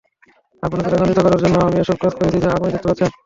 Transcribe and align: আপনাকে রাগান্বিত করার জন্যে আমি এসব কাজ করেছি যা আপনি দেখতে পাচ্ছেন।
আপনাকে 0.63 0.87
রাগান্বিত 0.87 1.19
করার 1.21 1.41
জন্যে 1.43 1.59
আমি 1.61 1.77
এসব 1.79 1.97
কাজ 2.01 2.13
করেছি 2.17 2.37
যা 2.43 2.49
আপনি 2.51 2.67
দেখতে 2.67 2.87
পাচ্ছেন। 2.89 3.09